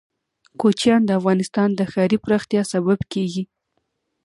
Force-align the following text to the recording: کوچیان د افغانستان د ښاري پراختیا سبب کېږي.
کوچیان 0.59 1.01
د 1.05 1.09
افغانستان 1.19 1.69
د 1.75 1.81
ښاري 1.91 2.17
پراختیا 2.25 2.61
سبب 2.73 2.99
کېږي. 3.13 3.43